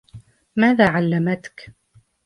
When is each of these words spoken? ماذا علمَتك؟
ماذا 0.55 0.85
علمَتك؟ 0.89 1.73